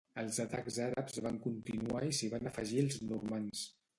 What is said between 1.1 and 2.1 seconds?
van continuar